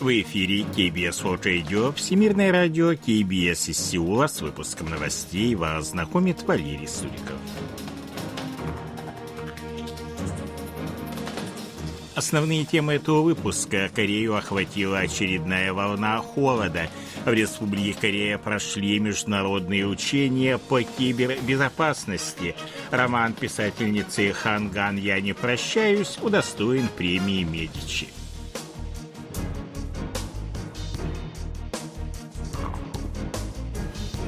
[0.00, 6.42] В эфире KBS World Radio, Всемирное радио KBS из Сеула с выпуском новостей вас знакомит
[6.44, 7.36] Валерий Суриков.
[12.14, 13.90] Основные темы этого выпуска.
[13.94, 16.88] Корею охватила очередная волна холода.
[17.26, 22.56] В Республике Корея прошли международные учения по кибербезопасности.
[22.90, 28.08] Роман писательницы Ханган «Я не прощаюсь» удостоен премии «Медичи».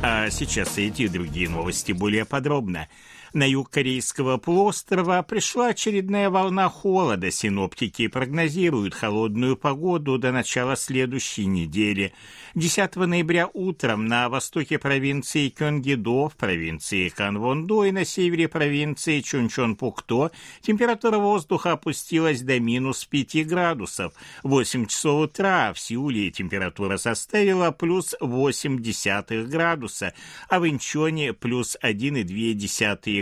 [0.05, 2.89] А сейчас эти и другие новости более подробно.
[3.35, 7.31] На юг Корейского полуострова пришла очередная волна холода.
[7.31, 12.13] Синоптики прогнозируют холодную погоду до начала следующей недели.
[12.55, 20.31] 10 ноября утром на востоке провинции Кёнгидо, в провинции Канвондо и на севере провинции Чунчон-Пукто
[20.61, 24.13] температура воздуха опустилась до минус 5 градусов.
[24.43, 30.13] В 8 часов утра в Сеуле температура составила плюс 8 десятых градуса,
[30.51, 33.22] а в Инчоне плюс 1,2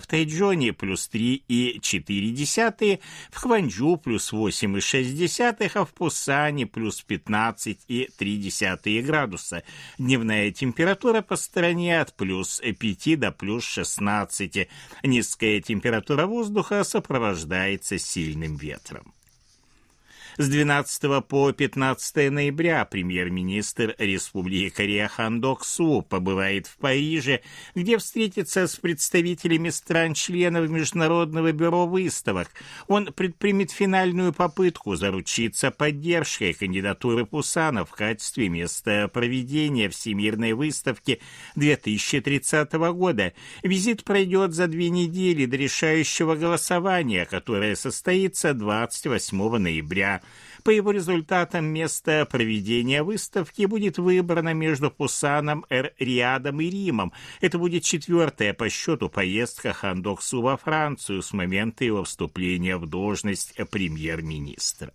[0.00, 9.62] в Тайджоне плюс 3,4, в Хванчжу плюс 8,6, а в Пусане плюс 15,3 градуса.
[9.98, 14.68] Дневная температура по стране от плюс 5 до плюс 16.
[15.02, 19.14] Низкая температура воздуха сопровождается сильным ветром.
[20.36, 27.40] С 12 по 15 ноября премьер-министр Республики Корея Хан Док Су побывает в Париже,
[27.76, 32.48] где встретится с представителями стран-членов Международного бюро выставок.
[32.88, 41.20] Он предпримет финальную попытку заручиться поддержкой кандидатуры Пусана в качестве места проведения Всемирной выставки
[41.54, 43.34] 2030 года.
[43.62, 50.22] Визит пройдет за две недели до решающего голосования, которое состоится 28 ноября.
[50.62, 57.12] По его результатам место проведения выставки будет выбрано между Пусаном, Эр-Риадом и Римом.
[57.40, 63.54] Это будет четвертая по счету поездка Хандоксу во Францию с момента его вступления в должность
[63.70, 64.92] премьер-министра.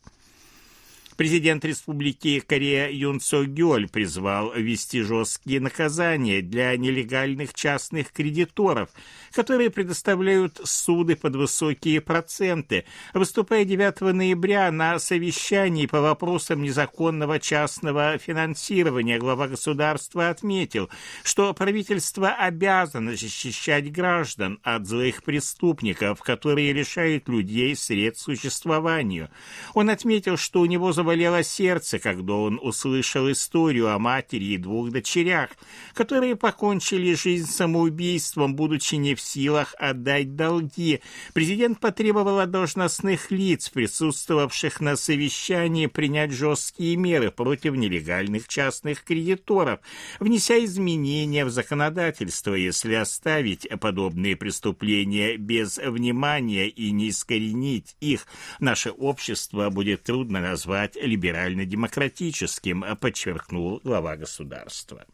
[1.20, 8.88] Президент Республики Корея Юн Со Гёль призвал ввести жесткие наказания для нелегальных частных кредиторов,
[9.34, 12.86] которые предоставляют суды под высокие проценты.
[13.14, 20.90] Выступая 9 ноября на совещании по вопросам незаконного частного финансирования, глава государства отметил,
[21.24, 29.30] что правительство обязано защищать граждан от злых преступников, которые лишают людей средств существованию.
[29.74, 34.58] Он отметил, что у него заводится заболело сердце, когда он услышал историю о матери и
[34.58, 35.50] двух дочерях,
[35.96, 41.02] которые покончили жизнь самоубийством, будучи не в силах отдать долги.
[41.34, 49.80] Президент потребовал от должностных лиц, присутствовавших на совещании, принять жесткие меры против нелегальных частных кредиторов,
[50.20, 58.28] внеся изменения в законодательство, если оставить подобные преступления без внимания и не искоренить их,
[58.60, 65.06] наше общество будет трудно назвать либерально-демократическим, подчеркнул глава государства.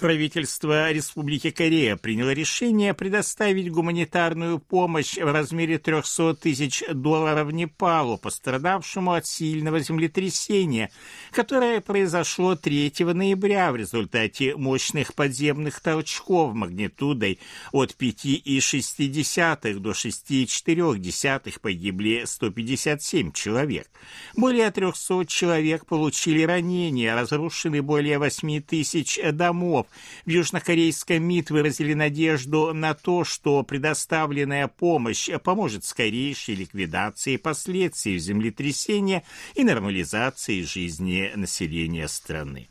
[0.00, 9.14] Правительство Республики Корея приняло решение предоставить гуманитарную помощь в размере 300 тысяч долларов Непалу, пострадавшему
[9.14, 10.92] от сильного землетрясения,
[11.32, 17.40] которое произошло 3 ноября в результате мощных подземных толчков магнитудой
[17.72, 23.90] от 5,6 до 6,4 погибли 157 человек.
[24.36, 29.87] Более 300 человек получили ранения, разрушены более 8 тысяч домов,
[30.24, 39.24] в южнокорейском МИД выразили надежду на то, что предоставленная помощь поможет скорейшей ликвидации последствий землетрясения
[39.54, 42.68] и нормализации жизни населения страны.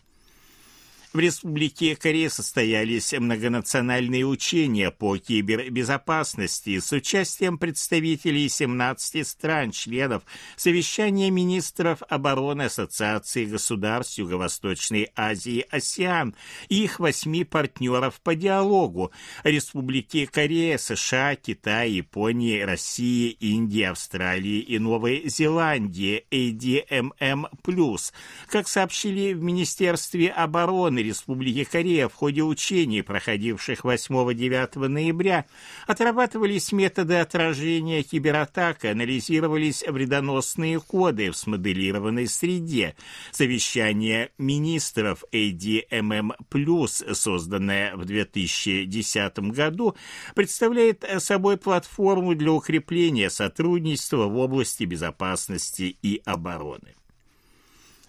[1.14, 10.24] В Республике Корея состоялись многонациональные учения по кибербезопасности с участием представителей 17 стран-членов
[10.58, 16.36] Совещания министров обороны Ассоциации государств Юго-Восточной Азии «АСИАН»
[16.68, 19.12] и их восьми партнеров по диалогу
[19.46, 27.46] Республики Корея, США, Китай, Японии, России, Индии, Австралии и Новой Зеландии ADMM+.
[28.50, 35.46] Как сообщили в Министерстве обороны, Федеративной Республики Корея в ходе учений, проходивших 8-9 ноября,
[35.86, 42.96] отрабатывались методы отражения кибератак, анализировались вредоносные коды в смоделированной среде.
[43.32, 46.34] Совещание министров ADMM+,
[47.14, 49.96] созданное в 2010 году,
[50.36, 56.96] представляет собой платформу для укрепления сотрудничества в области безопасности и обороны.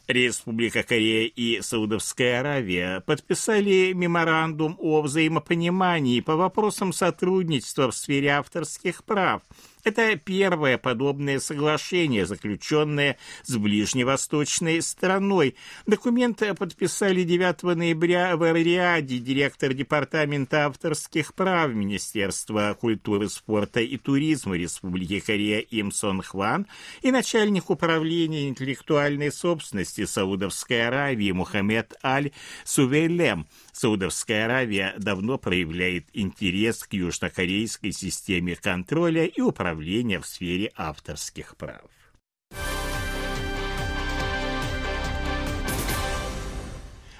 [0.08, 9.04] Республика Корея и Саудовская Аравия подписали меморандум о взаимопонимании по вопросам сотрудничества в сфере авторских
[9.04, 9.42] прав–
[9.88, 15.56] это первое подобное соглашение, заключенное с ближневосточной страной.
[15.86, 24.56] Документ подписали 9 ноября в Риаде директор Департамента авторских прав Министерства культуры, спорта и туризма
[24.56, 26.66] Республики Корея Им Сон Хван
[27.00, 32.32] и начальник управления интеллектуальной собственности Саудовской Аравии Мухаммед Аль
[32.64, 33.46] Сувейлем.
[33.78, 41.88] Саудовская Аравия давно проявляет интерес к южнокорейской системе контроля и управления в сфере авторских прав.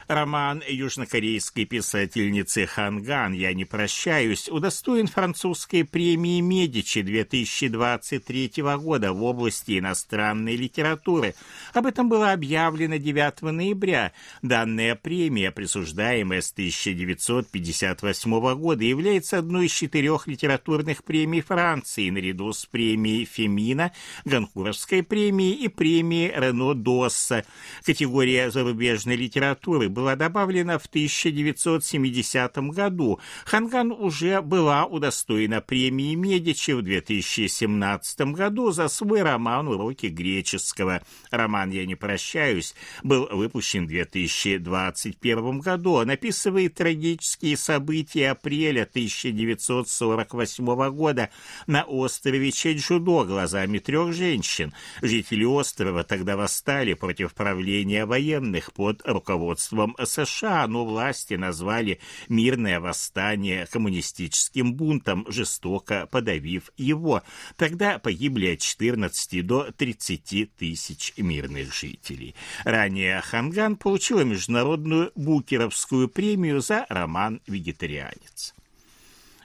[0.09, 9.79] Роман южнокорейской писательницы Ханган «Я не прощаюсь» удостоен французской премии «Медичи» 2023 года в области
[9.79, 11.35] иностранной литературы.
[11.75, 14.13] Об этом было объявлено 9 ноября.
[14.41, 22.65] Данная премия, присуждаемая с 1958 года, является одной из четырех литературных премий Франции наряду с
[22.65, 23.93] премией Фемина,
[24.25, 27.45] Ганкуровской премией и премией Рено Досса.
[27.85, 33.19] Категория зарубежной литературы была добавлена в 1970 году.
[33.45, 41.03] Ханган уже была удостоена премии Медичи в 2017 году за свой роман «Уроки греческого».
[41.33, 45.95] Роман «Я не прощаюсь» был выпущен в 2021 году.
[45.95, 51.31] Он описывает трагические события апреля 1948 года
[51.67, 54.73] на острове Чеджудо глазами трех женщин.
[55.03, 61.99] Жители острова тогда восстали против правления военных под руководством правительством США, но власти назвали
[62.29, 67.23] мирное восстание коммунистическим бунтом, жестоко подавив его.
[67.57, 72.35] Тогда погибли от 14 до 30 тысяч мирных жителей.
[72.65, 78.55] Ранее Ханган получила международную Букеровскую премию за роман «Вегетарианец».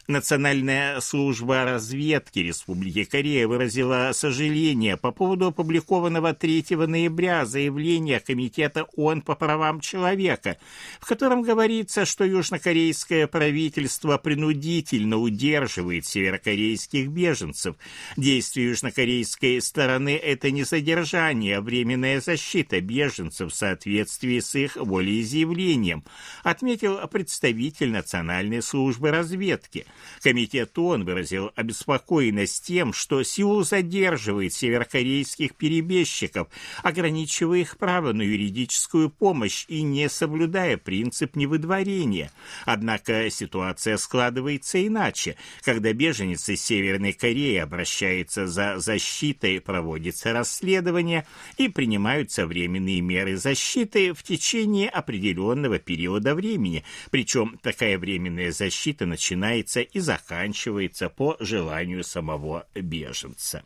[0.08, 9.22] Национальная служба разведки Республики Корея выразила сожаление по поводу опубликованного 3 ноября заявления Комитета ООН
[9.22, 10.58] по правам человека,
[11.00, 17.78] в котором говорится, что южнокорейское правительство принудительно удерживает северокорейских беженцев.
[18.18, 26.04] Действие южнокорейской стороны– это не содержание, а временная защита беженцев в соответствии с их волеизъявлением,
[26.44, 29.86] отметил представитель Национальной службы разведки–
[30.22, 36.48] Комитет ООН выразил обеспокоенность тем, что Сеул задерживает северокорейских перебежчиков,
[36.82, 42.32] ограничивая их право на юридическую помощь и не соблюдая принцип невыдворения.
[42.66, 45.36] Однако ситуация складывается иначе.
[45.64, 51.26] Когда беженец из Северной Кореи обращается за защитой, проводится расследование
[51.58, 56.84] и принимаются временные меры защиты в течение определенного периода времени.
[57.12, 63.64] Причем такая временная защита начинается и заканчивается по желанию самого беженца.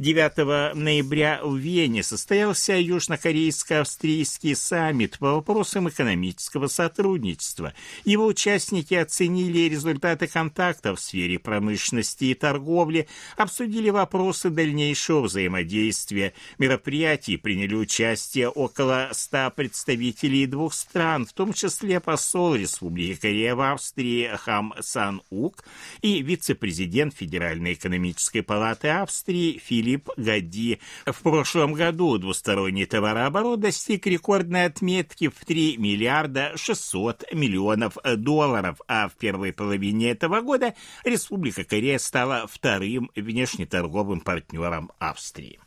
[0.00, 7.74] 9 ноября в Вене состоялся южнокорейско-австрийский саммит по вопросам экономического сотрудничества.
[8.04, 16.32] Его участники оценили результаты контактов в сфере промышленности и торговли, обсудили вопросы дальнейшего взаимодействия.
[16.58, 23.72] Мероприятий приняли участие около 100 представителей двух стран, в том числе посол Республики Корея в
[23.72, 25.64] Австрии Хам Сан Ук
[26.02, 30.80] и вице-президент Федеральной экономической палаты Австрии Филипп Филипп Гади.
[31.06, 39.08] В прошлом году двусторонний товарооборот достиг рекордной отметки в 3 миллиарда 600 миллионов долларов, а
[39.08, 45.58] в первой половине этого года Республика Корея стала вторым внешнеторговым партнером Австрии.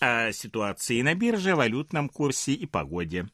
[0.00, 3.28] О ситуации на бирже, валютном курсе и погоде.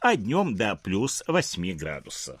[0.00, 2.40] а днем до плюс 8 градусов.